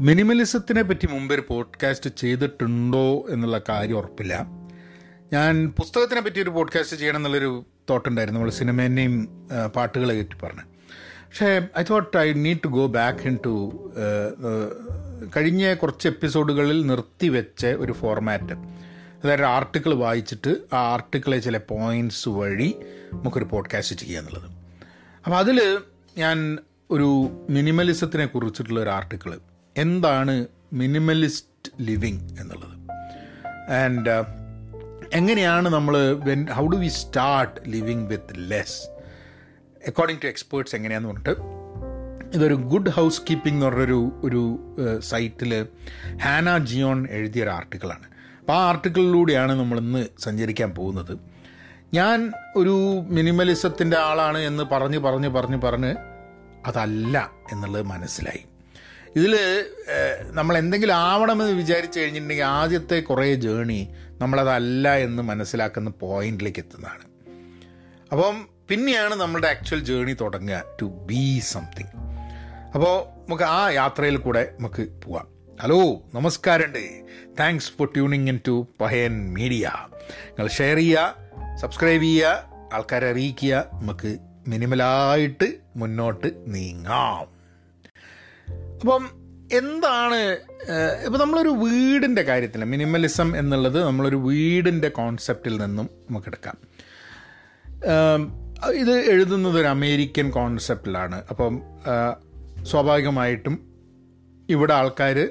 [0.00, 4.46] മിനിമലിസത്തിനെ പറ്റി മുമ്പ് ഒരു പോഡ്കാസ്റ്റ് ചെയ്തിട്ടുണ്ടോ എന്നുള്ള കാര്യം ഉറപ്പില്ല.
[5.32, 9.14] ഞാൻ പുസ്തകത്തിനെ പറ്റി ഒരു പോഡ്കാസ്റ്റ് ചെയ്യണം എന്നുള്ളൊരു തോട്ടുണ്ടായിരുന്നു നമ്മൾ സിനിമേനെയും
[9.76, 10.64] പാട്ടുകളെ പറ്റി പറഞ്ഞു.
[11.26, 13.54] പക്ഷേ I thought I need to go back into
[15.36, 18.52] കഴിഞ്ഞ കുറച്ച് എപ്പിസോഡുകളിൽ നിർത്തിവെച്ച ഒരു ഫോർമാറ്റ്
[19.24, 22.74] അതായത് ആർട്ടിക്കിൾ വായിച്ചിട്ട് ആ ആർട്ടിക്കിളെ ചില പോയിന്റ്സ് വഴി
[23.12, 24.50] നമുക്കൊരു പോഡ്കാസ്റ്റ് ചെയ്യുക എന്നുള്ളത്.
[25.24, 25.78] അപ്പോൾ അതിൽ
[26.18, 26.58] ഞാൻ
[26.90, 27.08] ഒരു
[27.50, 29.38] മിനിമലിസത്തിനെ കുറിച്ചിട്ടുള്ള ഒരു ആർട്ടിക്കിൾ
[29.78, 32.74] എന്താണ് മിനിമലിസ്റ്റ് ലിവിങ് എന്നുള്ളത്.
[33.72, 34.14] ആൻഡ്
[35.12, 38.78] എങ്ങനെയാണ് നമ്മൾ when how do we start living with less
[39.86, 41.34] according to experts എങ്ങനെയാന്ന് പറഞ്ഞിട്ട്
[42.36, 44.42] ഇതൊരു ഗുഡ് ഹൗസ് കീപ്പിംഗ് എന്ന് പറഞ്ഞൊരു ഒരു
[45.00, 45.66] സൈറ്റിൽ
[46.22, 48.06] ഹാന ജിയോൺ എഴുതിയൊരു ആർട്ടിക്കിളാണ്
[48.40, 51.14] അപ്പോൾ ആ ആർട്ടിക്കിളിലൂടെയാണ് നമ്മളിന്ന് സഞ്ചരിക്കാൻ പോകുന്നത്.
[51.94, 52.74] ഞാൻ ഒരു
[53.08, 55.92] മിനിമലിസത്തിന്റെ ആളാണ് എന്ന് പറഞ്ഞ് പറഞ്ഞ് പറഞ്ഞ് പറഞ്ഞ്
[56.66, 58.42] അതല്ല എന്നുള്ളത് മനസ്സിലായി.
[59.18, 59.34] ഇതിൽ
[60.32, 63.88] നമ്മൾ എന്തെങ്കിലും ആവണമെന്ന് വിചാരിച്ചു കഴിഞ്ഞിട്ടുണ്ടെങ്കിൽ ആദ്യത്തെ കുറേ ജേണി
[64.20, 67.04] നമ്മളതല്ല എന്ന് മനസ്സിലാക്കുന്ന പോയിന്റിലേക്ക് എത്തുന്നതാണ്.
[68.12, 71.92] അപ്പം പിന്നെയാണ് നമ്മളുടെ ആക്ച്വൽ ജേണി തുടങ്ങുക ടു ബി സംതിങ്
[72.74, 72.96] അപ്പോൾ
[73.28, 75.28] നമുക്ക് ആ യാത്രയിൽ കൂടെ നമുക്ക് പോവാം.
[75.62, 75.80] ഹലോ
[76.14, 76.84] നമസ്കാരമുണ്ട്.
[77.40, 79.70] Thanks for tuning in to Pahayan media
[80.28, 81.14] നിങ്ങൾ ഷെയർ ചെയ്യുക
[81.62, 83.64] സബ്സ്ക്രൈബ് ചെയ്യുക ആൾക്കാരെ അറിയിക്കുക.
[83.72, 87.37] നമുക്ക് മിനിമലായിട്ട് മുന്നോട്ട് നീങ്ങാം.
[88.80, 89.10] അപ്പം
[89.52, 90.38] എന്താണ്
[91.04, 96.56] ഇപ്പം നമ്മളൊരു വീടിന്റെ കാര്യത്തിൽ മിനിമലിസം എന്നുള്ളത് നമ്മളൊരു വീടിന്റെ കോൺസെപ്റ്റിൽ നിന്നും നമുക്കെടുക്കാം.
[98.72, 101.62] ഇത് എഴുതുന്നത് ഒരു അമേരിക്കൻ കോൺസെപ്റ്റിലാണ് അപ്പം
[102.62, 103.68] സ്വാഭാവികമായിട്ടും
[104.48, 105.28] ഇവിടെ ആൾക്കാർ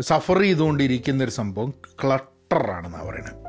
[0.00, 1.70] സഫർ ചെയ്തുകൊണ്ടിരിക്കുന്ന ഒരു സംഭവം
[2.04, 3.48] ക്ലട്ടറാണെന്നാണ് പറയുന്നത്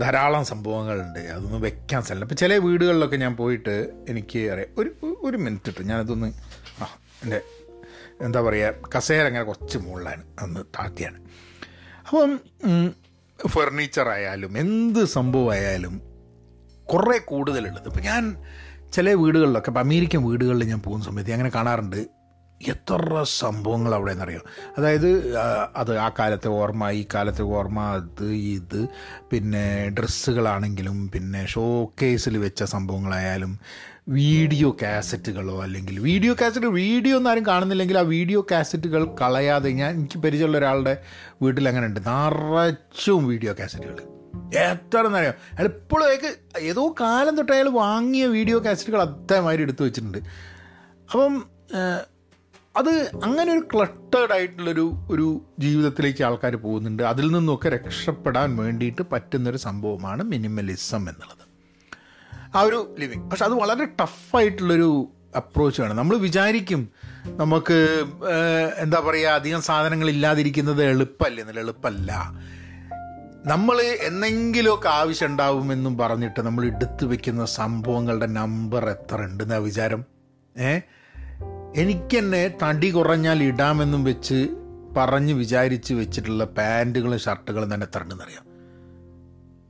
[0.00, 4.68] ധാരാളം സംഭവങ്ങളുണ്ട് അതൊന്നും വെക്കാൻ സ്ഥലം അപ്പം ചില വീടുകളിലൊക്കെ ഞാൻ പോയിട്ട് എനിക്ക് അറിയാം.
[4.78, 4.90] ഒരു
[5.22, 6.26] ഒരു മിനിറ്റ് ഇട്ട് ഞാനതൊന്ന്
[6.82, 6.88] ആ
[7.24, 7.40] എന്റെ
[8.20, 11.18] എന്താ പറയുക കസേര അങ്ങനെ കുറച്ച് മുകളിലാണ് അന്ന് താത്തിയാണ്.
[12.08, 12.30] അപ്പം
[13.38, 15.94] ഫർണിച്ചർ ആയാലും എന്ത് സംഭവമായാലും
[16.86, 17.86] കുറേ കൂടുതലുള്ളത്.
[17.86, 18.24] ഇപ്പം ഞാൻ
[18.92, 22.00] ചില വീടുകളിലൊക്കെ ഇപ്പം അമേരിക്കൻ വീടുകളിൽ ഞാൻ പോകുന്ന സമയത്ത് അങ്ങനെ കാണാറുണ്ട്
[22.60, 24.44] എത്ര സംഭവങ്ങൾ അവിടെ എന്നറിയാം
[24.78, 25.08] അതായത്
[25.76, 28.88] അത് ആ കാലത്തെ ഓർമ്മ ഈ കാലത്തെ ഓർമ്മ അത് ഇത്
[29.32, 33.58] പിന്നെ ഡ്രസ്സുകളാണെങ്കിലും പിന്നെ ഷോ കേസിൽ വെച്ച സംഭവങ്ങളായാലും
[34.06, 40.18] വീഡിയോ കാസറ്റുകളോ അല്ലെങ്കിൽ വീഡിയോ കാസറ്റ് വീഡിയോ ഒന്നും ആരും കാണുന്നില്ലെങ്കിൽ ആ വീഡിയോ കാസറ്റുകൾ കളയാതെ ഞാൻ എനിക്ക്
[40.18, 41.02] പരിചയമുള്ള ഒരാളുടെ
[41.42, 42.00] വീട്ടിൽ അങ്ങനെ ഉണ്ട്.
[42.00, 43.96] നിറച്ചും വീഡിയോ കാസറ്റുകൾ.
[44.54, 46.30] എത്ര എന്നറിയാം അയാൾ ഇപ്പോഴും അയാൾക്ക്
[46.60, 50.18] ഏതോ കാലം തൊട്ട് അയാൾ വാങ്ങിയ വീഡിയോ കാസറ്റുകൾ അത്തേമാതിരി എടുത്തു വെച്ചിട്ടുണ്ട്.
[51.08, 51.34] അപ്പം
[52.76, 52.92] അത്
[53.24, 55.26] അങ്ങനെ ഒരു ക്ലട്ടേഡ് ആയിട്ടുള്ളൊരു ഒരു
[55.58, 57.02] ജീവിതത്തിലേക്ക് ആൾക്കാർ പോകുന്നുണ്ട്.
[57.02, 61.45] അതിൽ നിന്നൊക്കെ രക്ഷപ്പെടാൻ വേണ്ടിയിട്ട് പറ്റുന്നൊരു സംഭവമാണ് മിനിമലിസം എന്നുള്ളത്.
[62.56, 66.88] ആ ഒരു ലിവിങ് പക്ഷെ അത് വളരെ ടഫായിട്ടുള്ളൊരു അപ്രോച്ചാണ് നമ്മൾ വിചാരിക്കും
[67.26, 68.06] നമുക്ക്
[68.78, 72.32] എന്താ പറയുക അധികം സാധനങ്ങൾ ഇല്ലാതിരിക്കുന്നത് എളുപ്പമല്ല എന്നാൽ എളുപ്പമല്ല
[73.46, 80.04] നമ്മൾ എന്തെങ്കിലുമൊക്കെ ആവശ്യം ഉണ്ടാവുമെന്നും പറഞ്ഞിട്ട് നമ്മൾ എടുത്തു വെക്കുന്ന സംഭവങ്ങളുടെ നമ്പർ എത്ര ഉണ്ടെന്ന വിചാരം?
[80.58, 80.80] ഏ
[81.74, 84.48] എനിക്ക് തന്നെ തടി കുറഞ്ഞാൽ ഇടാമെന്നും വെച്ച്
[84.96, 88.44] പറഞ്ഞ് വിചാരിച്ച് വെച്ചിട്ടുള്ള പാന്റുകളും ഷർട്ടുകളും തന്നെ എത്ര ഉണ്ടെന്നറിയാം.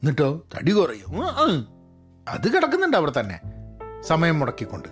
[0.03, 0.44] എന്നിട്ടോ?
[0.56, 1.10] തടി കുറയും.
[2.28, 3.41] അത് കിടക്കുന്നുണ്ട് അവിടെ തന്നെ.
[4.03, 4.88] സമയം മുടക്കിക്കൊണ്ട്.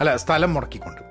[0.00, 1.02] അല്ല സ്ഥലം മുടക്കിക്കൊണ്ട്.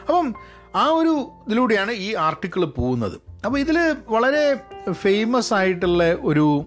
[0.00, 0.34] അപ്പം
[0.74, 3.20] ആ ഒരു ഇതിലൂടെയാണ് ഈ ആർട്ടിക്കിൾ പോകുന്നത്.
[3.46, 4.56] അപ്പോൾ ഇതിൽ വളരെ
[4.92, 6.66] ഫേമസ് ആയിട്ടുള്ള ഒരു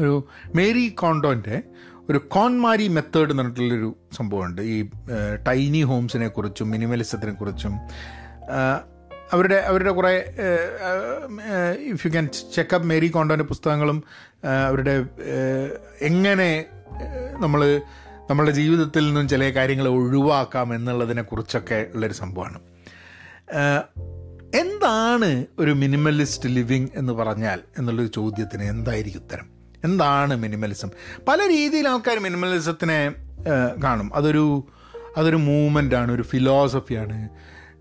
[0.00, 1.62] ഒരു മേരി കോണ്ടോന്റെ
[2.10, 4.62] ഒരു കോൺമാരി മെത്തേഡ് എന്ന് പറഞ്ഞിട്ടുള്ളൊരു സംഭവമുണ്ട്.
[4.62, 4.86] ഈ
[5.48, 7.78] ടൈനി ഹോംസിനെ കുറിച്ചും മിനിമലിസത്തിനെ കുറിച്ചും.
[9.32, 10.34] അവരുടെ അവരുടെ കുറേ
[11.78, 14.04] if you can check up Marie കോണ്ടോന്റെ പുസ്തകങ്ങളും
[14.68, 15.06] അവരുടെ
[16.00, 16.64] എങ്ങനെ
[17.38, 17.80] നമ്മൾ
[18.30, 22.60] നമ്മളുടെ ജീവിതത്തിൽ നിന്നും ചില കാര്യങ്ങൾ ഒഴിവാക്കാം എന്നുള്ളതിനെ കുറിച്ചൊക്കെ ഉള്ളൊരു സംഭവമാണ്.
[24.54, 29.48] എന്താണ് ഒരു മിനിമലിസ്റ്റ് ലിവിങ് എന്ന് പറഞ്ഞാൽ എന്നുള്ളൊരു ചോദ്യത്തിന് എന്തായിരിക്കും ഉത്തരം?
[29.84, 30.90] എന്താണ് മിനിമലിസം?
[31.28, 33.12] പല രീതിയിൽ ആൾക്കാർ മിനിമലിസത്തിനെ
[33.84, 34.14] കാണും.
[34.14, 34.64] അതൊരു
[35.16, 37.28] അതൊരു മൂവ്മെന്റാണ് ഒരു ഫിലോസഫിയാണ്.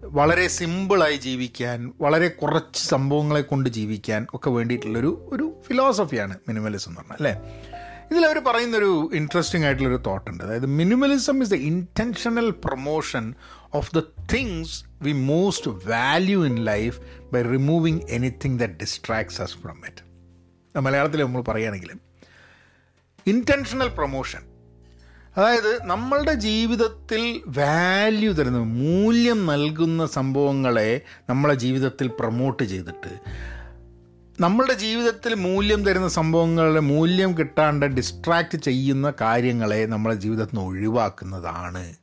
[0.03, 7.27] വളരെ സിമ്പിളായി ജീവിക്കാൻ വളരെ കുറച്ച് സംഭവങ്ങളെ കൊണ്ട് ജീവിക്കാൻ ഒക്കെ വേണ്ടിയിട്ടുള്ളൊരു ഒരു ഫിലോസഫിയാണ് മിനിമലിസം എന്ന് പറഞ്ഞാൽ
[7.27, 7.62] അല്ലേ?
[8.12, 10.44] ഇതിലവർ പറയുന്നൊരു ഇൻട്രസ്റ്റിംഗ് ആയിട്ടുള്ളൊരു തോട്ട് ഉണ്ട്.
[10.44, 13.33] അതായത് minimalism is the intentional promotion
[13.74, 14.00] of the
[14.33, 17.00] things we most value in life
[17.33, 20.04] by removing anything the distracts us from it
[20.81, 21.92] മലയാളത്തിൽ നമ്മൾ പറയുകയാണെങ്കിൽ
[23.27, 24.44] ഇന്റൻഷണൽ പ്രൊമോഷൻ
[25.38, 33.12] അതായത് നമ്മളുടെ ജീവിതത്തിൽ വാല്യൂ തരുന്ന മൂല്യം നൽകുന്ന സംഭവങ്ങളെ നമ്മളെ ജീവിതത്തിൽ പ്രൊമോട്ട് ചെയ്തിട്ട്
[34.39, 41.95] നമ്മളുടെ ജീവിതത്തിൽ മൂല്യം തരുന്ന സംഭവങ്ങളുടെ മൂല്യം കിട്ടാണ്ട് ഡിസ്ട്രാക്റ്റ് ചെയ്യുന്ന കാര്യങ്ങളെ നമ്മുടെ ജീവിതത്തിൽ നിന്ന് ഒഴിവാക്കുന്നതാണ്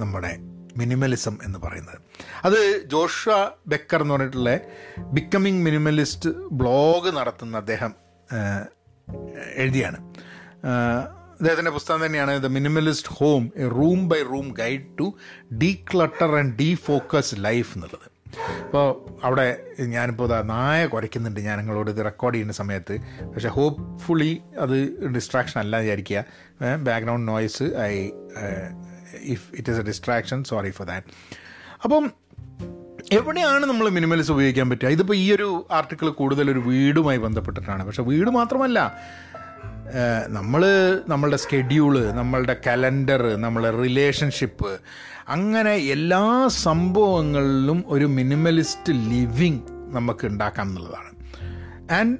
[0.00, 0.38] നമ്മുടെ
[0.76, 1.98] മിനിമലിസം എന്ന് പറയുന്നത്.
[2.44, 3.28] അത് ജോഷ
[3.66, 4.58] ബെക്കർ എന്ന് പറഞ്ഞിട്ടുള്ള
[5.12, 7.94] ബിക്കമിങ് മിനിമലിസ്റ്റ് ബ്ലോഗ് നടത്തുന്ന അദ്ദേഹം
[9.54, 9.96] എഴുതിയാണ്.
[10.66, 15.14] അദ്ദേഹത്തിന്റെ പുസ്തകം തന്നെയാണ് the minimalist home a room by room guide to
[15.74, 18.11] declutter and defocus life എന്നുള്ളത്.
[18.64, 18.86] അപ്പോൾ
[19.26, 19.46] അവിടെ
[19.94, 21.40] ഞാനിപ്പോൾ നായ കുരയ്ക്കുന്നുണ്ട്.
[21.40, 22.94] ഞാൻ നിങ്ങളോട് ഇത് റെക്കോർഡ് ചെയ്യുന്ന സമയത്ത്.
[23.32, 24.76] പക്ഷെ ഹോപ്പ്ഫുള്ളി അത്
[25.14, 26.24] ഡിസ്ട്രാക്ഷൻ അല്ല വിചാരിക്കുക.
[26.88, 27.94] Background noise I
[29.34, 31.06] if it is a distraction sorry for that
[31.84, 32.10] അപ്പം
[33.12, 34.88] എവിടെയാണ് നമ്മൾ മിനിമലിസ് ഉപയോഗിക്കാൻ പറ്റുക?
[34.88, 37.82] ഇതിപ്പോൾ ഈ ഒരു ആർട്ടിക്കിൾ കൂടുതൽ ഒരു വീടുമായി ബന്ധപ്പെട്ടിട്ടാണ്.
[37.86, 38.78] പക്ഷെ വീട് മാത്രമല്ല
[40.28, 40.62] നമ്മൾ
[41.08, 44.70] നമ്മളുടെ സ്കെഡ്യൂൾ നമ്മളുടെ കലണ്ടർ നമ്മളെ റിലേഷൻഷിപ്പ്
[45.28, 49.60] അങ്ങനെ എല്ലാ സംഭവങ്ങളിലും ഒരു മിനിമലിസ്റ്റ് ലിവിങ്
[49.94, 51.12] നമുക്ക് ഉണ്ടാക്കാം എന്നുള്ളതാണ്.
[51.92, 52.18] ആൻഡ്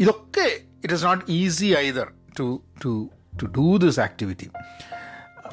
[0.00, 2.06] ഇതൊക്കെ it is not easy either
[2.40, 3.10] to to
[3.42, 4.50] to do this activity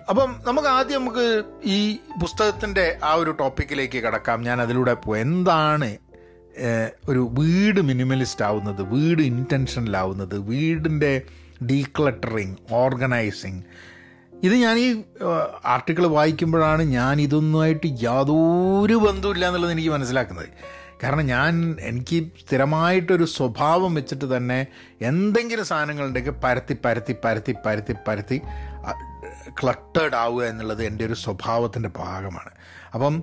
[0.09, 4.41] അപ്പം നമുക്ക് ആദ്യം നമുക്ക് ഈ പുസ്തകത്തിന്റെ ആ ഒരു ടോപ്പിക്കിലേക്ക് കിടക്കാം.
[4.41, 5.97] ഞാൻ അതിലൂടെ പോ എന്താണ്
[7.09, 11.21] ഒരു വീട് മിനിമലിസ്റ്റ് ആവുന്നത് വീട് ഇന്റൻഷനിലാവുന്നത് വീടിന്റെ
[11.65, 13.61] ഡീക്ലട്ടറിങ് ഓർഗനൈസിങ്
[14.45, 14.87] ഇത് ഞാൻ ഈ
[15.73, 20.49] ആർട്ടിക്കിൾ വായിക്കുമ്പോഴാണ് ഞാൻ ഇതൊന്നുമായിട്ട് യാതൊരു ബന്ധമില്ല എന്നുള്ളത് എനിക്ക് മനസ്സിലാക്കുന്നത്.
[21.03, 21.53] കാരണം ഞാൻ
[21.89, 24.57] എനിക്ക് സ്ഥിരമായിട്ടൊരു സ്വഭാവം വെച്ചിട്ട് തന്നെ
[25.09, 28.37] എന്തെങ്കിലും സാധനങ്ങളുണ്ടെങ്കിൽ പരത്തി പരത്തി പരത്തി പരത്തി പരത്തി
[29.59, 32.51] ക്ലട്ടേഡ് ആവുക എന്നുള്ളത് എന്റെ ഒരു സ്വഭാവത്തിന്റെ ഭാഗമാണ്.
[32.93, 33.15] അപ്പം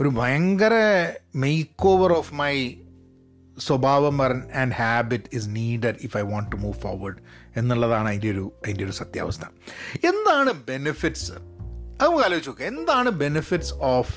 [0.00, 0.74] ഒരു ഭയങ്കര
[1.44, 2.54] മേക്ക് ഓവർ ഓഫ് മൈ
[3.56, 4.18] സ്വഭാവം
[4.60, 7.18] and habit is needed if I want to move forward
[7.56, 9.42] എന്നുള്ളതാണ് അതിന്റെ ഒരു അതിന്റെ ഒരു സത്യാവസ്ഥ.
[10.06, 14.14] എന്താണ് ബെനിഫിറ്റ്സ് അത് നമുക്ക് ആലോചിച്ച് നോക്കുക എന്താണ് ബെനിഫിറ്റ്സ് ഓഫ്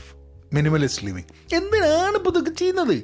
[0.53, 2.95] മിനിമലിസ്റ്റ് ലിവിങ് എന്തിനാണ് ഇപ്പോൾ ഇതൊക്കെ ചെയ്യുന്നത്?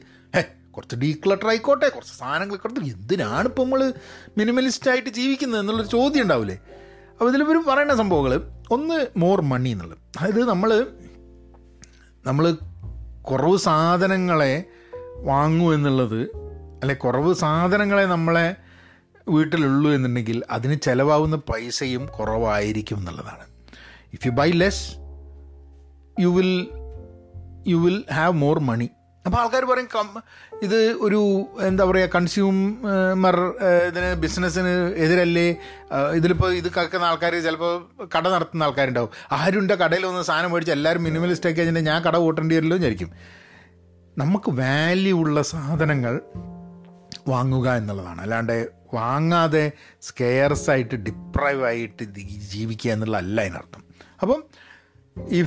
[0.71, 3.93] കുറച്ച് ഡീക്ലട്ടർ ആയിക്കോട്ടെ കുറച്ച് സാധനങ്ങൾ കൊടുത്ത് എന്തിനാണ് ഇപ്പോൾ നമ്മൾ
[4.37, 6.59] മിനിമലിസ്റ്റ് ആയിട്ട് ജീവിക്കുന്നത് എന്നുള്ളൊരു ചോദ്യം ഉണ്ടാവില്ലേ?
[7.11, 8.41] അപ്പോൾ ഇതിൽ ഇവർ പറയുന്ന സംഭവങ്ങൾ
[8.71, 9.97] ഒന്ന് മോർ മണി എന്നുള്ളത്.
[10.19, 10.87] അതായത് നമ്മൾ
[12.25, 12.57] നമ്മൾ
[13.21, 14.63] കുറവ് സാധനങ്ങളെ
[15.17, 16.21] വാങ്ങൂ എന്നുള്ളത്
[16.81, 18.55] അല്ലെ കുറവ് സാധനങ്ങളെ നമ്മളെ
[19.29, 23.45] വീട്ടിലുള്ളൂ എന്നുണ്ടെങ്കിൽ അതിന് ചിലവാകുന്ന പൈസയും കുറവായിരിക്കും എന്നുള്ളതാണ്.
[24.13, 24.85] If you buy less
[26.21, 26.67] you will
[27.67, 28.89] you will have more money
[29.25, 30.07] അപ്പോൾ ആൾക്കാർ പറയും കം
[30.63, 33.35] ഇത് ഒരു എന്താ പറയുക കൺസ്യൂമർ
[33.87, 35.55] ഇതിന് ബിസിനസ്സിന് എതിരല്ലേ?
[36.15, 37.73] ഇതിലിപ്പോൾ ഇത് കേൾക്കുന്ന ആൾക്കാർ ചിലപ്പോൾ
[38.15, 39.09] കട നടത്തുന്ന ആൾക്കാരുണ്ടാവും.
[39.31, 43.11] ആരുണ്ട് കടയിൽ വന്ന് സാധനം മേടിച്ച് എല്ലാവരും മിനിമലിസ്റ്റ് ആക്കി കഴിഞ്ഞാൽ ഞാൻ കട കൂട്ടേണ്ടി വരില്ലോ വിചാരിക്കും.
[44.17, 46.21] നമുക്ക് വാല്യൂ ഉള്ള സാധനങ്ങൾ
[47.27, 48.21] വാങ്ങുക എന്നുള്ളതാണ്.
[48.21, 49.71] അല്ലാണ്ട് വാങ്ങാതെ
[50.01, 53.81] സ്കെയർസ് ആയിട്ട് ഡിപ്രൈവ് ആയിട്ട് ജീവിക്കുക ജീവിക്കുക എന്നുള്ളതല്ല അതിനർത്ഥം.
[54.21, 54.43] അപ്പം
[55.31, 55.41] ഈ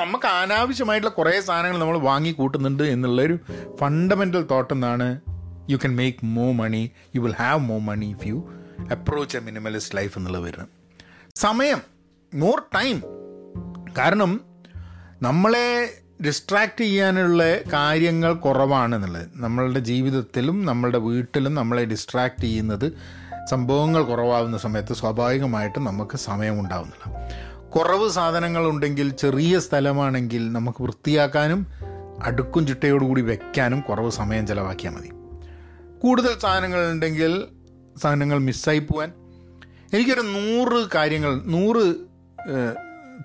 [0.00, 3.38] നമുക്ക് അനാവശ്യമായിട്ടുള്ള കുറേ സാധനങ്ങൾ നമ്മൾ വാങ്ങി കൂട്ടുന്നുണ്ട് എന്നുള്ളൊരു
[3.80, 5.20] ഫണ്ടമെന്റൽ തോട്ട് എന്നാണ്
[5.70, 8.38] you can make more money you will have more money if you
[8.92, 10.68] approach a minimalist life എന്നുള്ളത് വരുന്നത്.
[11.34, 11.80] സമയം
[12.34, 13.02] മോർ ടൈം
[13.98, 14.40] കാരണം
[15.22, 15.68] നമ്മളെ
[16.26, 19.28] ഡിസ്ട്രാക്റ്റ് ചെയ്യാനുള്ള കാര്യങ്ങൾ കുറവാണെന്നുള്ളത്.
[19.36, 22.92] നമ്മളുടെ ജീവിതത്തിലും നമ്മളുടെ വീട്ടിലും നമ്മളെ ഡിസ്ട്രാക്റ്റ് ചെയ്യുന്നത്
[23.50, 27.30] സംഭവങ്ങൾ കുറവാകുന്ന സമയത്ത് സ്വാഭാവികമായിട്ടും നമുക്ക് സമയമുണ്ടാവുന്നില്ല.
[27.70, 31.66] കുറവ് സാധനങ്ങളുണ്ടെങ്കിൽ ചെറിയ സ്ഥലമാണെങ്കിൽ നമുക്ക് വൃത്തിയാക്കാനും
[32.22, 35.10] അടുക്കും ചിട്ടയോടുകൂടി വെക്കാനും കുറവ് സമയം ചിലവാക്കിയാൽ മതി.
[35.98, 37.44] കൂടുതൽ സാധനങ്ങൾ ഉണ്ടെങ്കിൽ
[38.02, 39.12] സാധനങ്ങൾ മിസ്സായി പോവാൻ.
[39.92, 41.94] എനിക്കൊരു നൂറ് കാര്യങ്ങൾ നൂറ്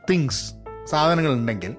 [0.09, 0.53] തിങ്സ്
[0.89, 1.75] സാധനങ്ങൾ ഉണ്ടെങ്കിൽ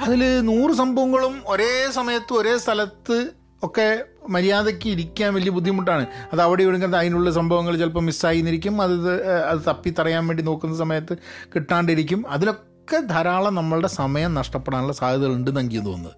[0.00, 3.30] അതിൽ നൂറ് സംഭവങ്ങളും ഒരേ സമയത്ത് ഒരേ സ്ഥലത്ത്
[3.62, 6.06] ഒക്കെ മര്യാദയ്ക്ക് ഇരിക്കാൻ വലിയ ബുദ്ധിമുട്ടാണ്.
[6.32, 11.16] അത് അവിടെ ഇവിടെ അതിനുള്ള സംഭവങ്ങൾ ചിലപ്പോൾ മിസ്സായിരിക്കും അത് അത് തപ്പി തറയാൻ വേണ്ടി നോക്കുന്ന സമയത്ത്
[11.54, 12.30] കിട്ടാണ്ടിരിക്കും.
[12.30, 16.12] അതിലൊക്കെ ധാരാളം നമ്മളുടെ സമയം നഷ്ടപ്പെടാനുള്ള സാധ്യതകളുണ്ടെന്ന് എനിക്ക് തോന്നുന്നത്.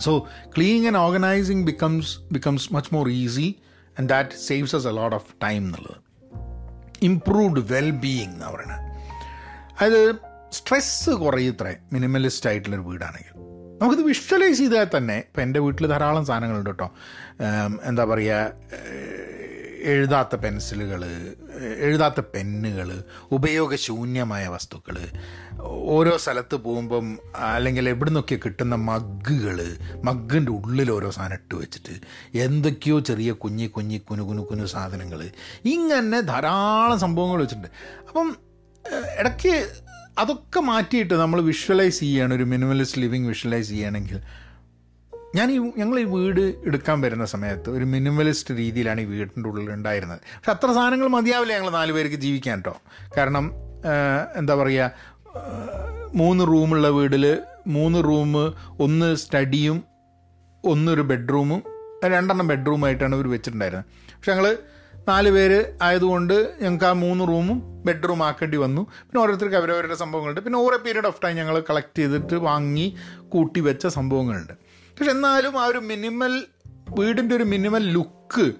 [0.00, 0.26] So
[0.56, 3.54] cleaning and organizing becomes becomes much more easy
[3.98, 5.96] and that saves us a lot of time എന്നുള്ളത്.
[7.02, 8.80] ഇംപ്രൂവ്ഡ് വെൽ ബീയിങ് എന്ന് പറയുന്നത്.
[9.84, 13.34] അതായത് സ്ട്രെസ്സ് കുറയത്രേ മിനിമലിസ്റ്റ് ആയിട്ടുള്ളൊരു വീടാണെങ്കിൽ.
[13.80, 16.88] നമുക്കിത് വിഷ്വലൈസ് ചെയ്താൽ തന്നെ ഇപ്പം എന്റെ വീട്ടിൽ ധാരാളം സാധനങ്ങളുണ്ട് കേട്ടോ.
[17.84, 18.56] എന്താ പറയുക
[19.82, 21.02] എഴുതാത്ത പെൻസിലുകൾ
[21.86, 22.88] എഴുതാത്ത പെന്നുകൾ
[23.32, 24.96] ഉപയോഗശൂന്യമായ വസ്തുക്കൾ
[25.94, 29.58] ഓരോ സ്ഥലത്ത് പോകുമ്പം അല്ലെങ്കിൽ എവിടെ നിന്നൊക്കെ കിട്ടുന്ന മഗ്ഗുകൾ
[30.04, 31.94] മഗ്ഗിന്റെ ഉള്ളിൽ ഓരോ സാധനം ഇട്ട് വെച്ചിട്ട്
[32.38, 35.30] എന്തൊക്കെയോ ചെറിയ കുഞ്ഞി കുഞ്ഞി കുനു കുനു കുനു സാധനങ്ങൾ
[35.64, 37.72] ഇങ്ങനെ ധാരാളം സംഭവങ്ങൾ വെച്ചിട്ടുണ്ട്.
[38.08, 38.36] അപ്പം
[39.18, 39.54] ഇടയ്ക്ക്
[40.18, 44.20] അതൊക്കെ മാറ്റിയിട്ട് നമ്മൾ വിഷ്വലൈസ് ചെയ്യുകയാണ് ഒരു മിനിമലിസ്റ്റ് ലിവിങ് വിഷ്വലൈസ് ചെയ്യുകയാണെങ്കിൽ
[45.34, 50.18] ഞാൻ ഈ ഞങ്ങൾ ഈ വീട് എടുക്കാൻ വരുന്ന സമയത്ത് ഒരു മിനിമലിസ്റ്റ് രീതിയിലാണ് ഈ വീടിന്റെ ഉള്ളിൽ ഉണ്ടായിരുന്നത്.
[50.18, 52.80] പക്ഷെ അത്ര സാധനങ്ങൾ മതിയാവില്ല ഞങ്ങൾ നാല് പേർക്ക് ജീവിക്കാൻ കേട്ടോ.
[53.16, 53.52] കാരണം
[54.36, 54.92] എന്താ പറയുക
[56.14, 58.36] മൂന്ന് റൂമുള്ള വീട്ടിൽ മൂന്ന് റൂം
[58.80, 59.84] ഒന്ന് സ്റ്റഡിയും
[60.64, 61.62] ഒന്നൊരു ബെഡ്റൂമും
[62.04, 63.86] രണ്ടെണ്ണം ബെഡ്റൂമായിട്ടാണ് ഇവർ വെച്ചിട്ടുണ്ടായിരുന്നത്.
[64.16, 64.58] പക്ഷെ ഞങ്ങൾ
[65.08, 68.82] നാല് പേര് ആയതുകൊണ്ട് ഞങ്ങൾക്ക് ആ മൂന്ന് റൂമും ബെഡ്റൂം ആക്കേണ്ടി വന്നു.
[68.82, 70.40] പിന്നെ ഓരോരുത്തർക്ക് അവരവരുടെ സംഭവങ്ങളുണ്ട്.
[70.40, 72.96] പിന്നെ ഓരോ പീരീഡ് ഓഫ് ടൈം ഞങ്ങൾ കളക്ട് ചെയ്തിട്ട് വാങ്ങി
[73.28, 74.52] കൂട്ടി വെച്ച സംഭവങ്ങളുണ്ട്.
[74.68, 76.44] പക്ഷെ എന്നാലും ആ ഒരു മിനിമൽ
[76.98, 78.52] വീടിന്റെ ഒരു മിനിമൽ ലുക്ക്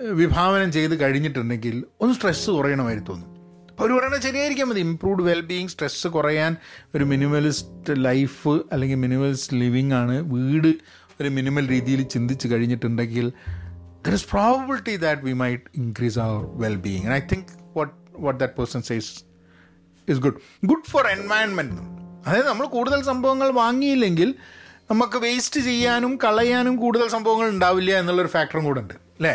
[0.00, 3.30] വിഭാവനം ചെയ്ത് കഴിഞ്ഞിട്ടുണ്ടെങ്കിൽ ഒന്ന് സ്ട്രെസ്സ് കുറയണമായിരുന്നു തോന്നും.
[3.80, 4.80] അവർ പറയണത് ശരിയായിരിക്കാൻ മതി.
[4.80, 6.56] ഇംപ്രൂവ്ഡ് വെൽബീയിങ് സ്ട്രെസ്സ് കുറയാൻ
[6.94, 10.74] ഒരു മിനിമലിസ്റ്റ് ലൈഫ് അല്ലെങ്കിൽ മിനിമലിസ്റ്റ് ലിവിങ് ആണ് വീട്
[11.20, 13.32] ഒരു മിനിമൽ രീതിയിൽ ചിന്തിച്ച് കഴിഞ്ഞിട്ടുണ്ടെങ്കിൽ
[14.04, 16.18] there is probability that we might increase
[16.62, 17.02] well-being.
[17.04, 17.90] And I think what
[18.24, 19.10] what that person says
[20.08, 21.80] is good good for environment
[22.26, 24.34] അതായത് നമ്മൾ കൂടുതൽ സംഭവങ്ങൾ വാങ്ങിയില്ലെങ്കിൽ
[24.90, 29.34] നമുക്ക് വേസ്റ്റ് ചെയ്യാനും കളയാനും കൂടുതൽ സംഭവങ്ങൾ ഉണ്ടാവില്ല എന്നുള്ളൊരു ഫാക്ടറും കൂടെ ഉണ്ട് അല്ലേ?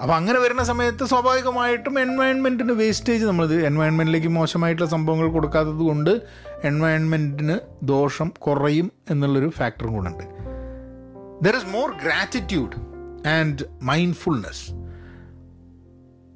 [0.00, 6.10] അപ്പോൾ അങ്ങനെ വരുന്ന സമയത്ത് സ്വാഭാവികമായിട്ടും എൻവയൺമെന്റിന് വേസ്റ്റേജ് നമ്മൾ എൻവയൺമെന്റിലേക്ക് മോശമായിട്ടുള്ള സംഭവങ്ങൾ കൊടുക്കാത്തത് കൊണ്ട്
[6.64, 10.24] എൻവയൺമെന്റിന് ദോഷം കുറയും എന്നുള്ളൊരു ഫാക്ടറും കൂടെ ഉണ്ട്.
[11.42, 12.95] There is more gratitude
[13.28, 14.72] and mindfulness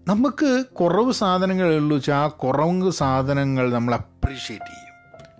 [0.08, 4.90] നമുക്ക് കുറവ് സാധനങ്ങളേ വെച്ചാൽ ആ കുറവ് സാധനങ്ങൾ നമ്മൾ അപ്രീഷിയേറ്റ് ചെയ്യും.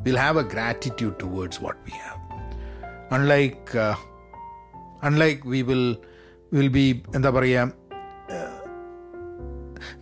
[0.04, 2.20] Will have a gratitude towards what we have
[3.14, 3.78] unlike
[5.02, 5.96] unlike we will
[6.52, 7.80] will be എന്താ പറയുക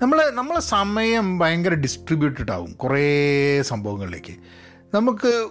[0.02, 3.07] നമ്മൾ നമ്മളെ സമയം ഭയങ്കര ഡിസ്ട്രിബ്യൂട്ടഡ് ആവും കുറേ
[3.62, 4.35] സംഭവങ്ങളിലേക്ക്.
[4.95, 5.49] നമുക്ക്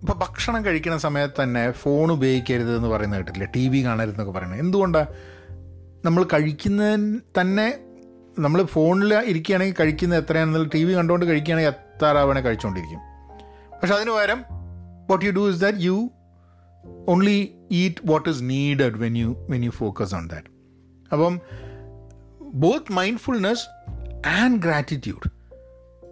[0.00, 4.60] ഇപ്പോൾ ഭക്ഷണം കഴിക്കുന്ന സമയത്ത് തന്നെ ഫോൺ ഉപയോഗിക്കരുത് എന്ന് പറയുന്ന കേട്ടില്ല ടി വി കാണരുതെന്നൊക്കെ പറയുന്നത്.
[4.60, 5.06] എന്തുകൊണ്ടാണ്
[6.04, 6.82] നമ്മൾ കഴിക്കുന്ന
[7.40, 7.78] തന്നെ
[8.38, 13.00] നമ്മൾ ഫോണിൽ ഇരിക്കുകയാണെങ്കിൽ കഴിക്കുന്നത് എത്രയാണെന്നുള്ള ടി വി കണ്ടുകൊണ്ട് കഴിക്കുകയാണെങ്കിൽ എത്ര വേണേൽ കഴിച്ചുകൊണ്ടിരിക്കും.
[13.82, 14.44] പക്ഷെ അതിന് പകരം
[15.10, 16.10] what you do is that you
[17.08, 20.46] only eat what is needed when you when you focus on that
[21.12, 21.40] അപ്പം
[22.42, 23.66] ബോത്ത് മൈൻഡ്ഫുൾനെസ്
[24.28, 25.39] ആൻഡ് ഗ്രാറ്റിറ്റ്യൂഡ്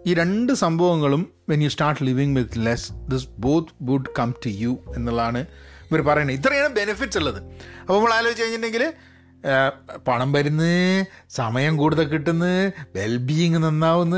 [0.07, 4.79] ഈ രണ്ട് സംഭവങ്ങളും when you start living with less this both would come to you
[4.95, 5.45] എന്നുള്ളതാണ്
[5.91, 6.37] ഇവർ പറയുന്നത്.
[6.37, 7.39] ഇത്രയാണ് benefits ഉള്ളത്.
[7.81, 8.93] അപ്പോൾ നമ്മൾ ആലോചിച്ച് കഴിഞ്ഞിട്ടുണ്ടെങ്കിൽ
[10.07, 10.71] പണം വരുന്ന്
[11.29, 14.17] സമയം കൂടുതൽ കിട്ടുന്ന് വെൽബീയിങ് നന്നാവുന്ന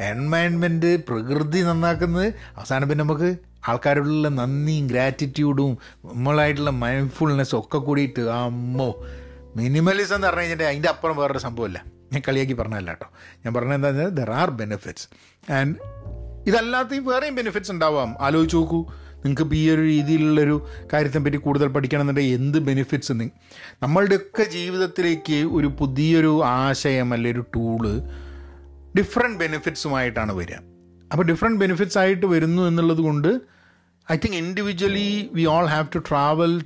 [0.00, 2.34] എൻവയൺമെന്റ് പ്രകൃതി നന്നാക്കുന്നത്.
[2.56, 3.36] അവസാനം പിന്നെ നമുക്ക്
[3.68, 9.06] ആൾക്കാരോടുള്ള നന്ദിയും ഗ്രാറ്റിറ്റ്യൂഡും നമ്മളായിട്ടുള്ള മൈൻഡ്ഫുൾനെസ്സും ഒക്കെ കൂടിയിട്ട് അമ്മോ
[9.56, 11.99] മിനിമലിസം എന്ന് പറഞ്ഞു കഴിഞ്ഞിട്ടുണ്ടെങ്കിൽ അതിന്റെ അപ്പുറം വേറൊരു സംഭവമില്ല.
[12.12, 13.10] ഞാൻ കളിയാക്കി പറഞ്ഞല്ല കേട്ടോ.
[13.36, 15.08] ഞാൻ പറഞ്ഞത് എന്താ വെച്ചാൽ ദർ ആർ ബെനിഫിറ്റ്സ്
[15.52, 15.76] ആൻഡ്
[16.46, 18.16] ഇതല്ലാത്ത വേറെയും ബെനിഫിറ്റ്സ് ഉണ്ടാവാം.
[18.20, 18.86] ആലോചിച്ച് നോക്കൂ.
[19.24, 23.12] നിങ്ങൾക്ക് ഈ ഒരു രീതിയിലുള്ളൊരു കാര്യത്തെ പറ്റി കൂടുതൽ പഠിക്കണമെന്നുണ്ടെങ്കിൽ എന്ത് ബെനിഫിറ്റ്സ്
[23.82, 27.88] നമ്മളുടെയൊക്കെ ജീവിതത്തിലേക്ക് ഒരു പുതിയൊരു ആശയം അല്ലെങ്കിൽ ഒരു ടൂൾ
[28.98, 30.54] ഡിഫറെന്റ് ബെനിഫിറ്റ്സുമായിട്ടാണ് വരിക.
[31.12, 33.40] അപ്പോൾ ഡിഫറെന്റ് ബെനിഫിറ്റ്സ് ആയിട്ട് വരുന്നു എന്നുള്ളത് കൊണ്ട്
[34.12, 36.60] I think individually we all have to travel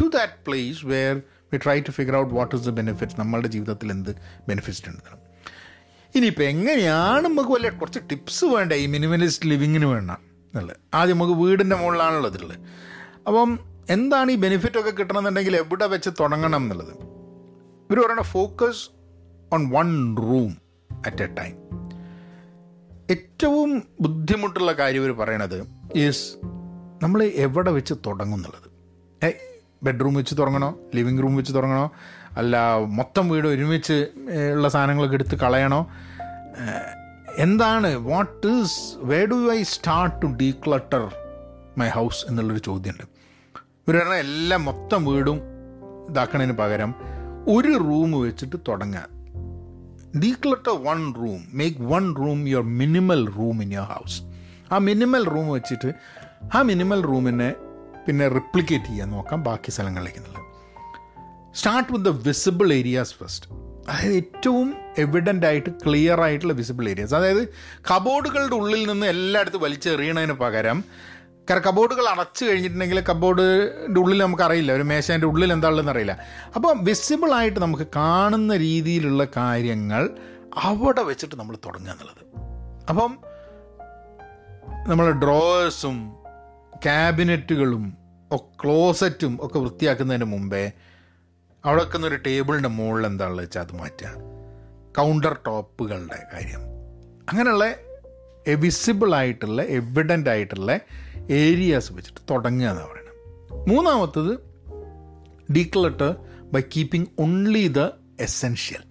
[0.00, 1.22] to that place where
[1.54, 4.10] we try to figure out what is the benefits നമ്മളുടെ ജീവിതത്തിൽ എന്ത്
[4.48, 5.12] ബെനിഫിറ്റ്സ് ഉണ്ട്
[6.14, 8.72] ഇനിയിപ്പോൾ എങ്ങനെയാണ് നമുക്ക് വല്ല കുറച്ച് ടിപ്സ് വേണ്ട?
[8.72, 10.10] ഈ മിനിമലിസ്റ്റ് ലിവിങ്ങിന് വേണ്ട.
[10.10, 12.58] എന്നുള്ളത് ആദ്യം നമുക്ക് വീടിന്റെ മുകളിലാണുള്ളത് ഇതിലുള്ളത്.
[13.26, 13.58] അപ്പം
[13.90, 16.92] എന്താണ് ഈ ബെനിഫിറ്റൊക്കെ കിട്ടണമെന്നുണ്ടെങ്കിൽ എവിടെ വെച്ച് തുടങ്ങണം എന്നുള്ളത്?
[17.90, 18.82] ഇവർ പറയുന്ന focus
[19.52, 20.52] on one room
[21.06, 21.56] at a time
[23.10, 23.70] ഏറ്റവും
[24.00, 25.58] ബുദ്ധിമുട്ടുള്ള കാര്യം ഇവർ പറയണത്
[25.96, 26.24] ഈസ്
[27.02, 28.68] നമ്മൾ എവിടെ വെച്ച് തുടങ്ങും എന്നുള്ളത്.
[29.84, 30.78] ബെഡ്റൂം വെച്ച് തുടങ്ങണോ?
[30.94, 31.90] ലിവിങ് റൂം വെച്ച് തുടങ്ങണോ?
[32.32, 34.08] അല്ല മൊത്തം വീട് ഒരുമിച്ച്
[34.52, 35.86] ഉള്ള സാധനങ്ങളൊക്കെ എടുത്ത് കളയണോ?
[37.38, 41.14] എന്താണ് what is way do I start to declutter
[41.78, 43.06] my house എന്നുള്ളൊരു ചോദ്യമുണ്ട്.
[43.88, 45.40] ഒരു എല്ലാം മൊത്തം വീടും
[46.10, 46.94] ഇതാക്കണതിന് പകരം
[47.48, 49.08] ഒരു റൂം വെച്ചിട്ട് തുടങ്ങുക
[50.18, 54.22] declutter one room make one room your minimal room in your house
[54.72, 55.92] ആ മിനിമൽ റൂം വെച്ചിട്ട്
[56.54, 57.52] ആ മിനിമൽ റൂമിനെ
[58.06, 60.44] പിന്നെ റിപ്ലിക്കേറ്റ് ചെയ്യാൻ നോക്കാം ബാക്കി സ്ഥലങ്ങളിലേക്ക് എന്നുള്ളത്
[61.54, 63.46] start with the visible areas first
[63.88, 67.48] അതായത് ഏറ്റവും എവിഡന്റ് ആയിട്ട് ക്ലിയർ ആയിട്ടുള്ള വിസിബിൾ ഏരിയാസ് അതായത്
[67.94, 70.84] കബോർഡുകളുടെ ഉള്ളിൽ നിന്ന് എല്ലായിടത്തും വലിച്ചെറിയണതിന് പകരം
[71.50, 76.18] കാരണം കബോർഡുകൾ അടച്ചു കഴിഞ്ഞിട്ടുണ്ടെങ്കിൽ കബോർഡിന്റെ ഉള്ളിൽ നമുക്കറിയില്ല ഒരു മേശേന്റെ ഉള്ളിൽ എന്താണെന്ന് അറിയില്ല.
[76.54, 80.10] അപ്പോൾ വിസിബിൾ ആയിട്ട് നമുക്ക് കാണുന്ന രീതിയിലുള്ള കാര്യങ്ങൾ
[80.62, 82.22] അവിടെ വെച്ചിട്ട് നമ്മൾ തുടങ്ങുക എന്നുള്ളത്.
[82.88, 83.18] അപ്പം
[84.88, 86.23] നമ്മൾ ഡ്രോവേഴ്സും
[86.84, 87.98] ക്യാബിനറ്റുകളും
[88.62, 90.72] ക്ലോസറ്റും ഒക്കെ വൃത്തിയാക്കുന്നതിന് മുമ്പേ
[91.64, 94.10] അവിടെ ഒരു ടേബിളിന്റെ മുകളിൽ എന്താണെന്ന് വെച്ചാൽ അത് മാറ്റുക
[94.96, 96.60] കൗണ്ടർ ടോപ്പുകളുടെ കാര്യം.
[97.28, 97.74] അങ്ങനെയുള്ള
[98.54, 100.80] വിസിബിൾ ആയിട്ടുള്ള എവിഡന്റ് ആയിട്ടുള്ള
[101.30, 104.38] ഏരിയാസ് വെച്ചിട്ട് തുടങ്ങുക എന്ന് പറയുന്നത് മൂന്നാമത്തത്
[105.52, 106.16] declutter
[106.52, 107.78] by keeping only the
[108.20, 108.82] essential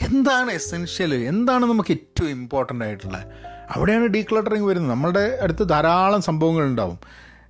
[0.00, 4.90] എന്താണ് എസെൻഷ്യൽ എന്താണ് നമുക്ക് ഏറ്റവും ഇമ്പോർട്ടന്റ് ആയിട്ടുള്ളത് അവിടെയാണ് ഡീക്ലട്ടറിങ് വരുന്നത്.
[4.90, 6.98] നമ്മളുടെ അടുത്ത് ധാരാളം സംഭവങ്ങൾ ഉണ്ടാവും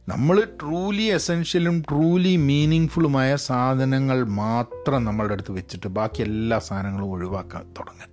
[0.09, 2.89] നമ്മൾ ട്രൂലി എസെൻഷ്യലും ട്രൂലി മീനിങ്
[3.37, 8.09] സാധനങ്ങൾ മാത്രം നമ്മളുടെ അടുത്ത് വെച്ചിട്ട് ബാക്കി എല്ലാ സാധനങ്ങളും ഒഴിവാക്കാൻ തുടങ്ങാൻ.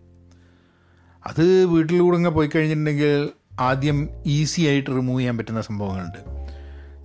[1.28, 6.46] അത് വീട്ടിലൂടെ പോയി കഴിഞ്ഞിട്ടുണ്ടെങ്കിൽ ആദ്യം ഈസി ആയിട്ട് റിമൂവ് ചെയ്യാൻ പറ്റുന്ന സംഭവങ്ങളുണ്ട്.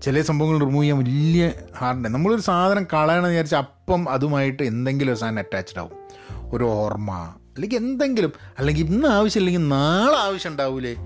[0.02, 5.78] ചില സംഭവങ്ങൾ റിമൂവ് ചെയ്യാൻ വലിയ ഹാർഡ് നമ്മളൊരു സാധനം കളയണമെന്ന് വിചാരിച്ചാൽ അപ്പം അതുമായിട്ട് എന്തെങ്കിലും സാധനം അറ്റാച്ച്ഡ്
[5.78, 5.92] ആവും.
[6.54, 10.97] ഒരു ഓർമ്മ അല്ലെങ്കിൽ എന്തെങ്കിലും അല്ലെങ്കിൽ ഇന്ന് ആവശ്യമില്ലെങ്കിൽ നാളെ ആവശ്യം ഉണ്ടാവൂലേ?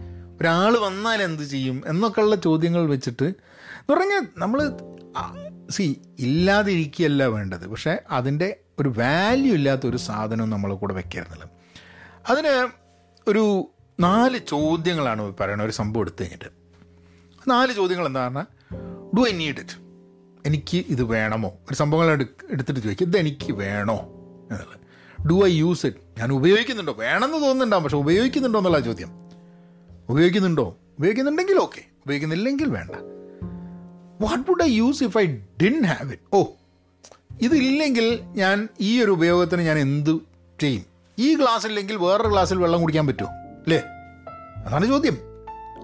[0.40, 1.82] ഒരാൾ വന്നാൽ എന്ത് ചെയ്യും?
[1.86, 4.72] എന്നൊക്കെയുള്ള ചോദ്യങ്ങൾ വെച്ചിട്ട് എന്ന് പറഞ്ഞാൽ നമ്മൾ
[5.70, 7.66] സി ഇല്ലാതിരിക്കുകയല്ല വേണ്ടത്.
[7.66, 11.44] പക്ഷേ അതിന്റെ ഒരു വാല്യൂ ഇല്ലാത്ത ഒരു സാധനം നമ്മൾ കൂടെ വെക്കരുന്നില്ല
[12.28, 12.68] അതിന്
[13.30, 13.70] ഒരു
[14.00, 15.66] നാല് ചോദ്യങ്ങളാണ് പറയുന്നത്.
[15.66, 16.50] ഒരു സംഭവം എടുത്തു കഴിഞ്ഞിട്ട്.
[17.48, 18.46] നാല് ചോദ്യങ്ങൾ എന്താ പറഞ്ഞാൽ
[19.16, 19.78] ഡു ഐ നീഡ് ഇറ്റ്
[20.46, 21.48] എനിക്ക് ഇത് വേണമോ?
[21.48, 23.98] ഒരു സംഭവങ്ങൾ എടുത്തിട്ട് ചോദിക്കും ഇത് എനിക്ക് വേണോ?
[24.50, 24.83] എന്നുള്ളത്.
[25.30, 25.98] Do I use it.
[26.18, 26.92] ഞാൻ ഉപയോഗിക്കുന്നുണ്ടോ?
[26.92, 29.10] വേണമെന്ന് തോന്നുന്നുണ്ടാവും പക്ഷെ ഉപയോഗിക്കുന്നുണ്ടോ എന്നുള്ള ചോദ്യം.
[30.08, 30.76] ഉപയോഗിക്കുന്നുണ്ടോ?
[30.98, 31.84] ഉപയോഗിക്കുന്നുണ്ടെങ്കിൽ ഓക്കെ.
[32.04, 32.90] ഉപയോഗിക്കുന്നില്ലെങ്കിൽ വേണ്ട.
[34.20, 35.26] What would I use if I
[35.62, 36.44] didn't have it ഓ
[37.40, 40.18] ഇതില്ലെങ്കിൽ ഞാൻ ഈ ഒരു ഉപയോഗത്തിന് ഞാൻ എന്ത്
[40.60, 40.84] ചെയ്യും?
[41.18, 43.28] ഈ ഗ്ലാസ് ഇല്ലെങ്കിൽ വേറൊരു ഗ്ലാസ്സിൽ വെള്ളം കുടിക്കാൻ പറ്റുമോ?
[43.28, 43.82] അല്ലേ
[44.66, 45.18] അതാണ് ചോദ്യം.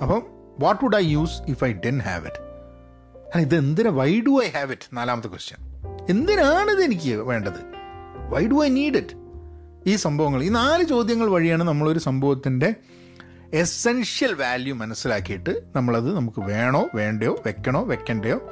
[0.02, 0.22] അപ്പം
[0.60, 2.40] what would I use if I didn't have it
[3.16, 5.58] അല്ല ഇത് എന്തിനാ why do I have it നാലാമത്തെ ക്വസ്റ്റ്യൻ
[6.10, 7.80] എന്തിനാണ് ഇത് എനിക്ക് വേണ്ടത്?
[8.28, 9.19] Why do I need it
[9.86, 12.74] ഈ സംഭവങ്ങൾ ഈ നാല് ചോദ്യങ്ങൾ വഴിയാണ് നമ്മളൊരു സംഭവത്തിന്റെ
[13.54, 18.50] എസെൻഷ്യൽ വാല്യൂ മനസ്സിലാക്കിയിട്ട് നമ്മളത് നമുക്ക് വേണോ വേണ്ടയോ വെക്കണോ വെക്കണ്ടയോ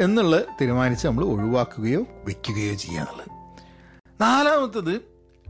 [0.00, 3.30] എന്നുള്ളത് തീരുമാനിച്ച് നമ്മൾ ഒഴിവാക്കുകയോ വെക്കുകയോ ചെയ്യുക എന്നുള്ളത്.
[4.20, 5.00] നാലാമത്തത്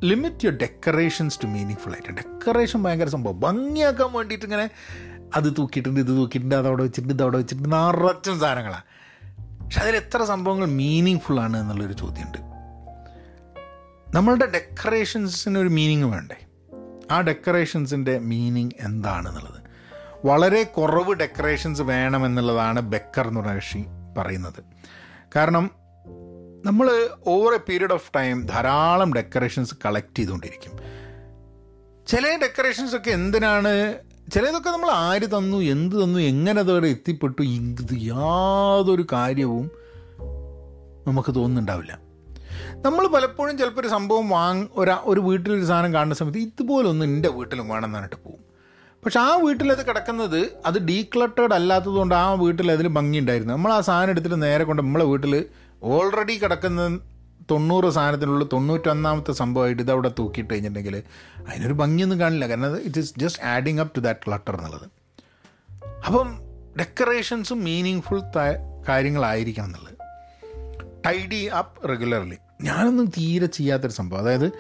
[0.05, 3.41] limit your decorations to meaning ആയിട്ട് ഡെക്കറേഷൻ ഭയങ്കര സംഭവം.
[3.41, 4.71] ഭംഗിയാക്കാൻ വേണ്ടിയിട്ട് ഇങ്ങനെ
[5.37, 8.83] അത് തൂക്കിയിട്ടുണ്ട് ഇത് തൂക്കിയിട്ടുണ്ട് അതവിടെ വെച്ചിട്ടുണ്ട് ഇതവിടെ വെച്ചിട്ടുണ്ട് നിറച്ചും സാധനങ്ങളാണ്
[9.65, 12.58] പക്ഷെ അതിൽ എത്ര സംഭവങ്ങൾ മീനിങ് ഫുൾ ആണ് എന്നുള്ളൊരു ചോദ്യമുണ്ട്.
[14.15, 16.47] നമ്മളുടെ ഡെക്കറേഷൻസിന് ഒരു മീനിങ് വേണ്ടേ?
[17.11, 19.63] ആ ഡെക്കറേഷൻസിന്റെ മീനിങ് എന്താണെന്നുള്ളത്.
[20.27, 23.85] വളരെ കുറവ് ഡെക്കറേഷൻസ് വേണമെന്നുള്ളതാണ് ബെക്കർ എന്ന് പറഞ്ഞ കക്ഷി
[24.19, 24.65] പറയുന്നത്.
[25.37, 25.71] കാരണം
[26.65, 30.73] നമ്മൾ over a period of time ധാരാളം ഡെക്കറേഷൻസ് കളക്ട് ചെയ്തുകൊണ്ടിരിക്കും.
[32.07, 33.99] ചില ഡെക്കറേഷൻസ് ഒക്കെ എന്തിനാണ്?
[34.33, 39.71] ചിലതൊക്കെ നമ്മൾ ആര് തന്നു എന്ത് തന്നു എങ്ങനെ അതുവരെ എത്തിപ്പെട്ടു ഇത് യാതൊരു കാര്യവും
[41.07, 42.08] നമുക്ക് തോന്നുന്നുണ്ടാവില്ല.
[42.85, 47.69] നമ്മൾ പലപ്പോഴും ചിലപ്പോൾ ഒരു സംഭവം വാങ് ഒരു ഒരു വീട്ടിലൊരു സാധനം കാണുന്ന സമയത്ത് ഇതുപോലൊന്നും എന്റെ വീട്ടിലും
[47.69, 48.45] വേണം എന്നിട്ട് പോകും
[49.05, 53.55] പക്ഷെ ആ വീട്ടിലത് കിടക്കുന്നത് അത് ഡീക്ലട്ടേഡ് അല്ലാത്തതുകൊണ്ട് ആ വീട്ടിൽ അതിൽ ഭംഗിയുണ്ടായിരുന്നു.
[53.55, 55.45] നമ്മൾ ആ സാധനം എടുത്തിട്ട് നേരെ കൊണ്ട് നമ്മളെ വീട്ടിൽ
[55.83, 56.99] ഓൾറെഡി കിടക്കുന്ന
[57.51, 61.03] തൊണ്ണൂറ് സാധനത്തിനുള്ള തൊണ്ണൂറ്റൊന്നാമത്തെ സംഭവമായിട്ട് ഇത് അവിടെ തൂക്കിയിട്ട് കഴിഞ്ഞിട്ടുണ്ടെങ്കിൽ
[61.49, 62.47] അതിനൊരു ഭംഗിയൊന്നും കാണില്ല.
[62.47, 64.89] കാരണം it is just adding up to that clutter എന്നുള്ളത്.
[66.07, 66.39] അപ്പം
[66.79, 68.23] ഡെക്കറേഷൻസും മീനിങ് ഫുൾ
[68.89, 69.95] കാര്യങ്ങളായിരിക്കണം എന്നുള്ളത്.
[71.07, 74.21] ടൈഡി അപ്പ് റെഗുലർലി ഞാനൊന്നും തീരെ ചെയ്യാത്തൊരു സംഭവം.
[74.21, 74.53] അതായത്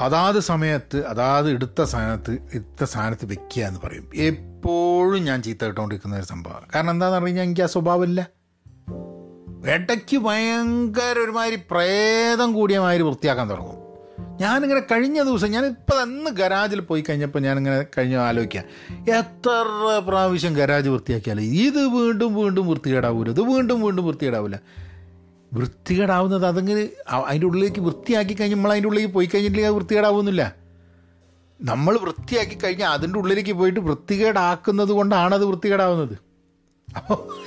[0.00, 4.10] അതാത് സമയത്ത് അതാത് എടുത്ത സാധനത്ത് എടുത്ത സാധനത്ത് വെക്കുക എന്ന് പറയും.
[4.14, 6.66] എപ്പോഴും ഞാൻ ചീത്ത കേട്ടുകൊണ്ടിരിക്കുന്ന ഒരു സംഭവമാണ്.
[6.74, 8.28] കാരണം എന്താണെന്ന് പറഞ്ഞു കഴിഞ്ഞാൽ എനിക്ക് ആ സ്വഭാവമില്ല.
[9.66, 13.88] ഇടയ്ക്ക് ഭയങ്കര ഒരുമാതിരി പ്രേതം കൂടിയ മാതിരി വൃത്തിയാക്കാൻ തുടങ്ങും.
[14.40, 18.64] ഞാനിങ്ങനെ കഴിഞ്ഞ ദിവസം ഞാൻ ഇപ്പം അന്ന് ഗരാജിൽ പോയി കഴിഞ്ഞപ്പോൾ ഞാനിങ്ങനെ കഴിഞ്ഞ ആലോചിക്കാം
[19.10, 19.50] എത്ര
[20.08, 24.60] പ്രാവശ്യം ഗരാജ് വൃത്തിയാക്കിയാലും ഇത് വീണ്ടും വീണ്ടും വൃത്തികേടാവൂല ഇത് വീണ്ടും വീണ്ടും വൃത്തികേടാവില്ല
[25.52, 30.54] വൃത്തികേടാവുന്നത് അതങ്ങനെ അതിന്റെ ഉള്ളിലേക്ക് വൃത്തിയാക്കി കഴിഞ്ഞ് നമ്മൾ അതിന്റെ ഉള്ളിലേക്ക് പോയി കഴിഞ്ഞിട്ടില്ലെങ്കിൽ അത് വൃത്തികേടാവുന്നില്ല.
[31.62, 36.18] നമ്മൾ വൃത്തിയാക്കി കഴിഞ്ഞാൽ അതിന്റെ ഉള്ളിലേക്ക് പോയിട്ട് വൃത്തികേടാക്കുന്നത് കൊണ്ടാണ് അത് വൃത്തികേടാവുന്നത്.
[36.96, 37.38] അപ്പോൾ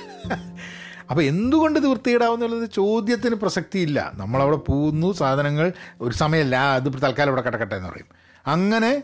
[1.10, 4.12] അപ്പോൾ എന്തുകൊണ്ട് ഇത് വൃത്തികേടാവുന്നുള്ളത് ചോദ്യത്തിന് പ്രസക്തിയില്ല.
[4.14, 8.06] നമ്മളവിടെ പോകുന്നു സാധനങ്ങൾ ഒരു സമയമല്ല അത് തൽക്കാലം ഇവിടെ കിടക്കട്ടെ എന്ന് പറയും.
[8.46, 9.02] അങ്ങനെ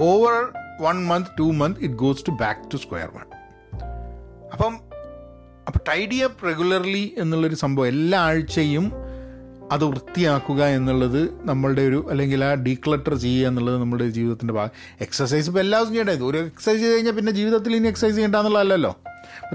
[0.00, 3.26] over one month two month it goes to back to square one
[4.52, 4.89] അപ്പം
[5.66, 8.92] അപ്പോൾ ടൈഡി അപ്പ് റെഗുലർലി എന്നുള്ളൊരു സംഭവം എല്ലാ ആഴ്ചയും
[9.72, 14.70] അത് വൃത്തിയാക്കുക എന്നുള്ളത് നമ്മളുടെ ഒരു അല്ലെങ്കിൽ ആ ഡീക്ലട്ടർ ചെയ്യുക എന്നുള്ളത് നമ്മുടെ ജീവിതത്തിന്റെ ഭാഗം.
[15.00, 18.96] എക്സസൈസ് ഇപ്പോൾ എല്ലാ ദിവസം ചെയ്യേണ്ടത് ഒരു എക്സസൈസ് ചെയ്ത് കഴിഞ്ഞാൽ പിന്നെ ജീവിതത്തിൽ ഇനി എക്സസൈസ് ചെയ്യേണ്ടെന്നുള്ളതല്ലോ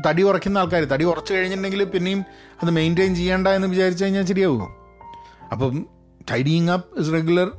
[0.07, 2.25] തടി ഉറയ്ക്കുന്ന ആൾക്കാർ തടി ഉറച്ചു കഴിഞ്ഞിട്ടുണ്ടെങ്കിൽ പിന്നെയും
[2.63, 4.67] അത് മെയിന്റെയിൻ ചെയ്യേണ്ട എന്ന് വിചാരിച്ചു കഴിഞ്ഞാൽ ശരിയാവും
[5.51, 5.87] അപ്പം
[6.31, 7.51] tidying up is regular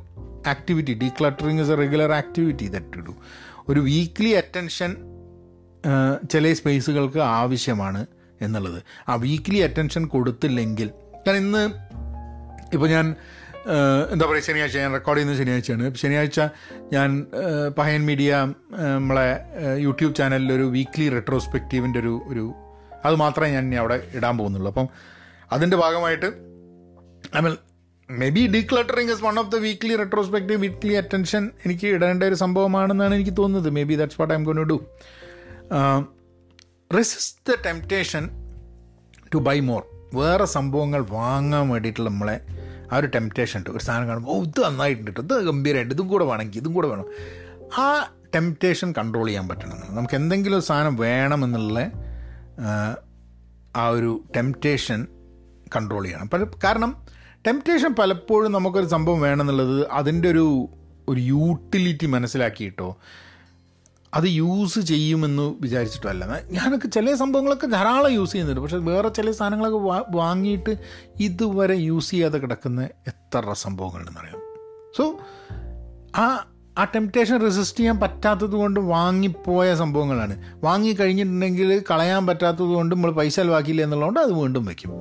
[0.47, 3.13] activity decluttering is a regular activity that do
[3.69, 4.95] ഒരു വീക്ക്ലി അറ്റൻഷൻ
[6.31, 8.16] ചില സ്പേസുകൾക്ക് ആവശ്യമാണ്.
[8.41, 8.83] എന്നുള്ളത്.
[9.09, 10.89] ആ വീക്ക്ലി അറ്റൻഷൻ കൊടുത്തില്ലെങ്കിൽ
[11.27, 11.63] കാരണം ഇന്ന്
[12.73, 13.15] ഇപ്പോൾ ഞാൻ
[14.11, 15.95] എന്താ പറയുക ശനിയാഴ്ച ഞാൻ റെക്കോർഡ് ചെയ്യുന്നത് ശനിയാഴ്ചയാണ്.
[15.95, 16.39] ശനിയാഴ്ച
[16.93, 17.25] ഞാൻ
[17.77, 18.35] പഹയൻ മീഡിയ
[18.95, 19.39] നമ്മളെ
[19.77, 22.53] യൂട്യൂബ് ചാനലിൽ ഒരു വീക്ക്ലി റെട്രോസ്പെക്റ്റീവിന്റെ ഒരു ഒരു
[23.05, 24.71] അത് മാത്രമേ ഞാൻ അവിടെ ഇടാൻ പോകുന്നുള്ളൂ.
[24.71, 24.87] അപ്പം
[25.51, 26.25] അതിന്റെ ഭാഗമായിട്ട്
[27.37, 27.55] I mean
[28.11, 33.15] may be decluttering is one of the weekly retrospective weekly attention എനിക്ക് ഇടേണ്ട ഒരു സംഭവമാണെന്നാണ്
[33.15, 33.73] എനിക്ക് തോന്നുന്നത്.
[33.73, 34.77] May be that's what I'm gonna do
[36.93, 38.29] resist the temptation
[39.33, 42.41] to buy more വേറെ സംഭവങ്ങൾ വാങ്ങാൻ വേണ്ടിയിട്ടുള്ള നമ്മളെ
[42.93, 46.59] ആ ഒരു ടെംപ്റ്റേഷൻ ഉണ്ട് ഒരു സാധനം കാണുമ്പോൾ ഓ ഇത് നന്നായിട്ടുണ്ട് ഇത് ഗംഭീരമായിട്ട് ഇതും കൂടെ വേണമെങ്കിൽ
[46.59, 47.05] ഇതും കൂടെ വേണം.
[47.77, 49.83] ആ ടെംപ്റ്റേഷൻ കൺട്രോൾ ചെയ്യാൻ പറ്റണം.
[49.89, 51.91] നമുക്ക് എന്തെങ്കിലും സാധനം വേണമെന്നുള്ള
[53.75, 55.07] ആ ഒരു ടെംപ്റ്റേഷൻ
[55.75, 56.27] കൺട്രോൾ ചെയ്യണം.
[56.27, 57.05] പല കാരണം
[57.47, 60.69] ടെംപ്റ്റേഷൻ പലപ്പോഴും നമുക്കൊരു സംഭവം വേണമെന്നുള്ളത് അതിന്റെ ഒരു
[61.09, 62.97] ഒരു യൂട്ടിലിറ്റി മനസ്സിലാക്കിയിട്ടോ
[64.13, 68.61] അത് യൂസ് ചെയ്യുമെന്ന് വിചാരിച്ചിട്ടല്ല ഞാനൊക്കെ ചില സംഭവങ്ങളൊക്കെ ധാരാളം യൂസ് ചെയ്യുന്നുണ്ട്.
[68.61, 70.75] പക്ഷേ വേറെ ചില സാധനങ്ങളൊക്കെ വാങ്ങിയിട്ട്
[71.19, 74.41] ഇതുവരെ യൂസ് ചെയ്യാതെ കിടക്കുന്ന എത്ര സംഭവങ്ങളുണ്ടെന്ന് അറിയാം.
[74.97, 75.19] സോ
[76.15, 76.45] ആ
[76.77, 80.43] ആ ടെംപ്റ്റേഷൻ റെസിസ്റ്റ് ചെയ്യാൻ പറ്റാത്തത് കൊണ്ട് വാങ്ങിപ്പോയ സംഭവങ്ങളാണ്.
[80.63, 84.91] വാങ്ങി കഴിഞ്ഞിട്ടുണ്ടെങ്കിൽ കളയാൻ പറ്റാത്തത് കൊണ്ട് നമ്മൾ പൈസ ചിലവാക്കിയില്ല എന്നുള്ളതുകൊണ്ട് അത് വീണ്ടും വയ്ക്കും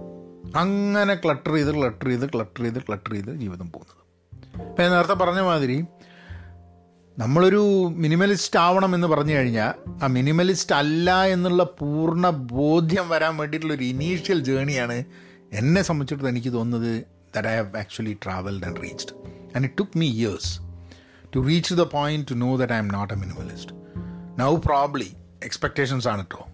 [0.57, 4.07] അങ്ങനെ ക്ലട്ടർ ചെയ്ത് ക്ലട്ടർ ചെയ്ത് ക്ലട്ടർ ചെയ്ത് ക്ലട്ടർ ചെയ്ത് ജീവിതം പോകുന്നത്.
[4.81, 5.85] ഞാൻ നേരത്തെ പറഞ്ഞ മാതിരി
[7.19, 14.41] നമ്മളൊരു മിനിമലിസ്റ്റ് ആവണം എന്ന് പറഞ്ഞു കഴിഞ്ഞാൽ ആ മിനിമലിസ്റ്റ് അല്ല എന്നുള്ള പൂർണ ബോധ്യം വരാൻ വേണ്ടിയിട്ടുള്ളൊരു ഇനീഷ്യൽ
[14.41, 15.05] ജേണിയാണ്
[15.53, 17.05] എന്നെ സംബന്ധിച്ചിടത്തോളം എനിക്ക് തോന്നുന്നത്
[17.37, 19.15] that I have actually travelled and reached
[19.57, 20.61] and it took me years
[21.37, 23.73] to reach the point to know that I'm not a minimalist
[24.41, 26.47] now probably expectations ആണ് കേട്ടോ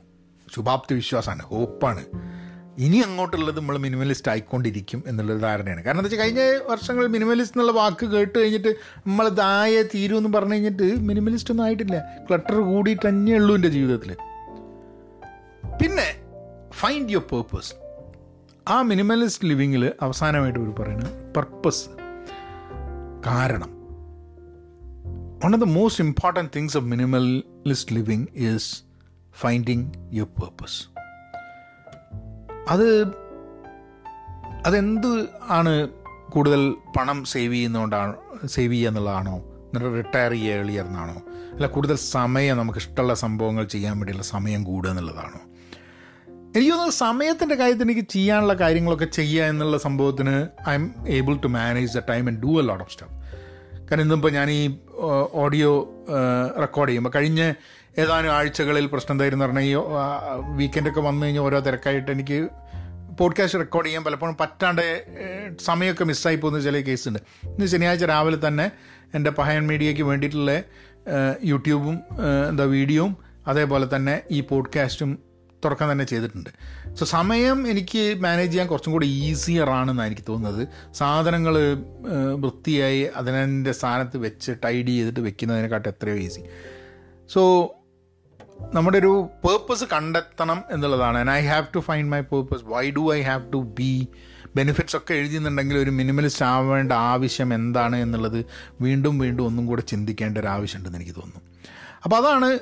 [0.57, 1.42] ശുഭാപ്തി വിശ്വാസമാണ്.
[1.42, 2.32] ഹോപ്പാണ്
[2.79, 5.85] ഇനി അങ്ങോട്ടുള്ളത് നമ്മൾ മിനിമലിസ്റ്റ് ആയിക്കൊണ്ടിരിക്കും എന്നുള്ളൊരു ധാരണയാണ്.
[5.85, 8.69] കാരണം എന്താ വെച്ചാൽ കഴിഞ്ഞ വർഷങ്ങൾ മിനിമലിസ്റ്റ് എന്നുള്ള വാക്ക് കേട്ട് കഴിഞ്ഞിട്ട്
[9.07, 12.25] നമ്മൾ ഇതായ തീരും എന്ന് പറഞ്ഞു കഴിഞ്ഞിട്ട് മിനിമലിസ്റ്റ് ഒന്നും ആയിട്ടില്ല.
[12.29, 14.17] ക്ലട്ടർ കൂടിയിട്ട് തന്നെ ഉള്ളൂ എന്റെ ജീവിതത്തിൽ
[15.83, 16.15] പിന്നെ
[16.73, 17.75] ഫൈൻഡ് യുവർ പേർപ്പസ്
[18.69, 21.89] ആ മിനിമലിസ്റ്റ് ലിവിങ്ങിൽ അവസാനമായിട്ട് ഒരു പറയുന്നത് പർപ്പസ്
[23.27, 23.71] കാരണം
[25.45, 28.85] one of the most important things of minimalist living is
[29.41, 30.91] finding your purpose
[32.68, 33.07] അത്
[34.66, 35.88] അതെന്ത് ആണ്
[36.31, 38.14] കൂടുതൽ പണം സേവ് ചെയ്യുന്നതുകൊണ്ടാണ്
[38.46, 39.37] സേവ് ചെയ്യുക എന്നുള്ളതാണോ?
[39.37, 41.22] എന്നിട്ട് റിട്ടയർ ചെയ്യുക എളിയർ എന്നാണോ?
[41.55, 45.40] അല്ല കൂടുതൽ സമയം നമുക്ക് ഇഷ്ടമുള്ള സംഭവങ്ങൾ ചെയ്യാൻ വേണ്ടിയുള്ള സമയം കൂടുക എന്നുള്ളതാണോ?
[46.57, 52.01] എനിക്ക് തോന്നുന്നു സമയത്തിന്റെ കാര്യത്തിൽ എനിക്ക് ചെയ്യാനുള്ള കാര്യങ്ങളൊക്കെ ചെയ്യുക എന്നുള്ള സംഭവത്തിന് I'm able to manage the
[52.01, 53.12] time and do a lot of stuff
[53.88, 54.79] കാരണം ഇന്നിപ്പോൾ ഞാൻ ഈ
[55.33, 56.05] ഓഡിയോ
[56.61, 57.53] റെക്കോർഡ് ചെയ്യുമ്പോൾ കഴിഞ്ഞ
[57.98, 59.74] ഏതാനും ആഴ്ചകളിൽ പ്രശ്നം എന്തായിരുന്നു പറഞ്ഞാൽ ഈ
[60.57, 62.48] വീക്കെൻഡൊക്കെ വന്നു കഴിഞ്ഞാൽ ഓരോ തിരക്കായിട്ട് എനിക്ക്
[63.20, 65.05] പോഡ്കാസ്റ്റ് റെക്കോർഡ് ചെയ്യാൻ പലപ്പോഴും പറ്റാണ്ട്
[65.61, 68.70] സമയമൊക്കെ മിസ്സായി പോകുന്ന ചില കേസുണ്ട് ഇന്ന് ശനിയാഴ്ച രാവിലെ തന്നെ
[69.14, 70.62] എന്റെ പഹയൻ മീഡിയയ്ക്ക് വേണ്ടിയിട്ടുള്ള
[71.44, 72.00] യൂട്യൂബും
[72.48, 75.18] എന്താ വീഡിയോയും അതേപോലെ തന്നെ ഈ പോഡ്കാസ്റ്റും
[75.64, 76.50] തുറക്കാൻ തന്നെ ചെയ്തിട്ടുണ്ട്.
[76.94, 80.68] സോ സമയം എനിക്ക് മാനേജ് ചെയ്യാൻ കുറച്ചും കൂടി ഈസിയർ ആണെന്നാണ് എനിക്ക് തോന്നുന്നത്.
[80.94, 81.55] സാധനങ്ങൾ
[82.35, 86.42] വൃത്തിയായി അതിനെ സ്ഥാനത്ത് വെച്ച് ടൈഡി ചെയ്തിട്ട് വെക്കുന്നതിനെക്കാട്ടും എത്രയോ ഈസി
[87.31, 87.42] സോ
[88.75, 91.19] നമ്മുടെ ഒരു പേർപ്പസ് കണ്ടെത്തണം എന്നുള്ളതാണ്.
[91.19, 94.09] And I have to find my purpose why do I have to be
[94.57, 98.47] benefits ഒക്കെ എഴുതിയെന്നുണ്ടെങ്കിൽ ഒരു മിനിമലിസ്റ്റ് ആവേണ്ട ആവശ്യം എന്താണ് എന്നുള്ളത്
[98.81, 101.41] വീണ്ടും വീണ്ടും ഒന്നും കൂടെ ചിന്തിക്കേണ്ട ഒരു ആവശ്യമുണ്ടെന്ന് എനിക്ക് തോന്നുന്നു.
[102.05, 102.59] അപ്പോൾ അതാണ്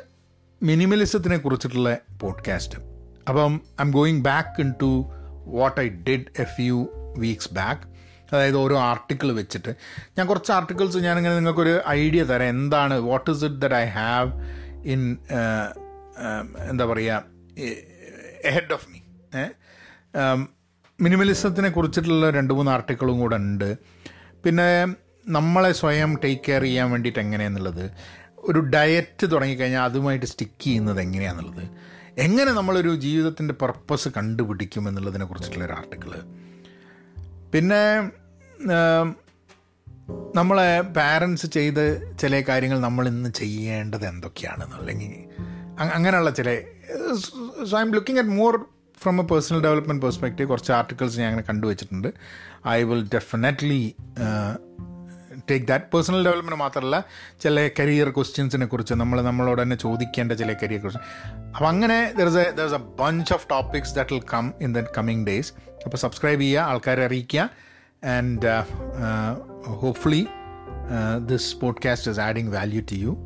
[0.62, 2.78] മിനിമലിസത്തിനെ കുറിച്ചിട്ടുള്ള പോഡ്കാസ്റ്റ്
[3.28, 5.10] അപ്പം I'm going back in to
[5.46, 6.86] what I did a few
[7.18, 7.80] weeks back
[8.32, 9.74] അതായത് ഓരോ ആർട്ടിക്കിൾ വെച്ചിട്ട്.
[10.18, 12.48] ഞാൻ കുറച്ച് ആർട്ടിക്കിൾസ് ഞാനിങ്ങനെ നിങ്ങൾക്കൊരു ഐഡിയ തരാം.
[12.48, 15.18] എന്താണ് what is it that I have in
[16.70, 17.24] എന്താ പറയുക
[18.44, 18.98] എഹെഡ് ഓഫ് മീ
[21.00, 23.78] മിനിമലിസത്തിനെ കുറിച്ചിട്ടുള്ള രണ്ട് മൂന്ന് ആർട്ടിക്കിളും കൂടെ ഉണ്ട്.
[24.44, 24.96] പിന്നെ
[25.28, 27.90] നമ്മളെ സ്വയം ടേക്ക് കെയർ ചെയ്യാൻ വേണ്ടിയിട്ട് എങ്ങനെയാണെന്നുള്ളത്
[28.38, 31.70] ഒരു ഡയറ്റ് തുടങ്ങിക്കഴിഞ്ഞാൽ അതുമായിട്ട് സ്റ്റിക്ക് ചെയ്യുന്നത് എങ്ങനെയാണെന്നുള്ളത്
[32.18, 36.10] എങ്ങനെ നമ്മളൊരു ജീവിതത്തിന്റെ പർപ്പസ് കണ്ടുപിടിക്കും എന്നുള്ളതിനെ കുറിച്ചിട്ടുള്ള ഒരു ആർട്ടിക്കിൾ
[37.52, 38.02] പിന്നെ
[40.34, 45.12] നമ്മളെ പാരൻസ് ചെയ്ത് ചില കാര്യങ്ങൾ നമ്മൾ ഇന്ന് ചെയ്യേണ്ടത് എന്തൊക്കെയാണെന്ന് അല്ലെങ്കിൽ
[45.78, 46.60] അങ്ങനെയുള്ള ചില
[47.64, 48.64] so I'm looking at more
[49.02, 52.08] from a personal development perspective കുറച്ച് ആർട്ടിക്കിൾസ് ഞാൻ അങ്ങനെ കണ്ടുവച്ചിട്ടുണ്ട്
[52.68, 53.94] I will definitely
[55.50, 57.04] take that personal development മാത്രമല്ല
[57.40, 61.04] ചില കരിയർ ക്വസ്റ്റ്യൻസിനെ കുറിച്ച് നമ്മൾ നമ്മളോട് തന്നെ ചോദിക്കേണ്ട ചില കരിയർ ക്വസ്റ്റ്യൻ
[61.56, 64.72] അപ്പം അങ്ങനെ there is a there is a bunch of topics that will come in
[64.72, 65.52] the coming days
[65.84, 67.50] അപ്പോൾ സബ്സ്ക്രൈബ് ചെയ്യുക ആൾക്കാരെ അറിയിക്കുക.
[68.04, 68.62] And
[69.64, 70.28] hopefully
[71.26, 73.16] this podcast is adding value to you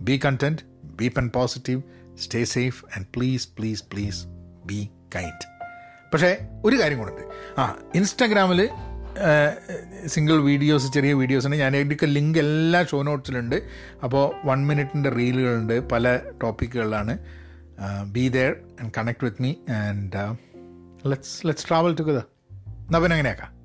[0.00, 1.80] be content be open positive,
[2.14, 4.26] stay safe and please please please
[4.66, 5.44] be kind
[6.14, 7.12] പക്ഷേ ഒരു കാര്യം കൂടെ
[7.58, 8.68] ആ ഇൻസ്റ്റാഗ്രാമിൽ
[10.06, 11.56] സിംഗിൾ വീഡിയോസ് ചെറിയ വീഡിയോസ് ഉണ്ട്.
[11.56, 13.62] ഞാൻ ഇതിന്റെ ലിങ്ക് എല്ലാ ഷോ നോട്ട്സിലുണ്ട്
[14.04, 17.18] അപ്പോൾ വൺ മിനിറ്റിന്റെ റീലുകളുണ്ട് പല ടോപ്പിക്കുകളിലാണ്
[18.12, 20.36] be there and connect with me and
[21.06, 22.22] let's let's travel together
[22.86, 23.59] എന്നാൽ പിന്നെ അങ്ങനെയാക്കാം.